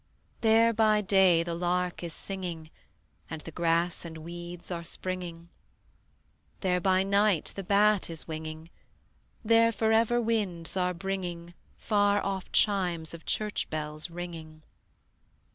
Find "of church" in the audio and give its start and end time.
13.13-13.69